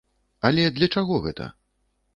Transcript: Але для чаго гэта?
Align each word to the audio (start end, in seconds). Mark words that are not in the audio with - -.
Але 0.49 0.63
для 0.79 0.87
чаго 0.97 1.21
гэта? 1.27 1.53